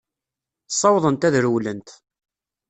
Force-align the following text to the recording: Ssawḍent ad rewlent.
Ssawḍent 0.71 1.27
ad 1.27 1.35
rewlent. 1.43 1.89